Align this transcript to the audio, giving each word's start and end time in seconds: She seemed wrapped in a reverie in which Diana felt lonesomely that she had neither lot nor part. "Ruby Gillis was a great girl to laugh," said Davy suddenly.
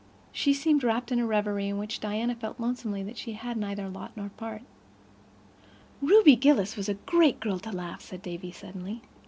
She 0.31 0.55
seemed 0.55 0.83
wrapped 0.83 1.11
in 1.11 1.19
a 1.19 1.27
reverie 1.27 1.67
in 1.69 1.77
which 1.77 1.99
Diana 1.99 2.33
felt 2.33 2.59
lonesomely 2.59 3.03
that 3.03 3.19
she 3.19 3.33
had 3.33 3.55
neither 3.55 3.87
lot 3.87 4.11
nor 4.17 4.29
part. 4.29 4.63
"Ruby 6.01 6.35
Gillis 6.35 6.75
was 6.75 6.89
a 6.89 6.95
great 6.95 7.39
girl 7.39 7.59
to 7.59 7.71
laugh," 7.71 8.01
said 8.01 8.23
Davy 8.23 8.51
suddenly. 8.51 9.03